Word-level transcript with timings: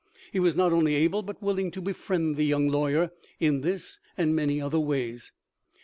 He 0.33 0.39
was 0.39 0.55
not 0.55 0.73
only 0.73 0.95
able 0.95 1.21
but 1.21 1.43
willing 1.43 1.69
to 1.69 1.79
befriend 1.79 2.35
the 2.35 2.43
young 2.43 2.67
lawyer 2.67 3.11
in 3.39 3.61
this 3.61 3.99
and 4.17 4.35
many 4.35 4.59
other 4.59 4.79
ways. 4.79 5.31